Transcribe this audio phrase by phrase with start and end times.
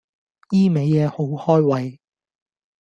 [0.49, 1.99] 依味野好開胃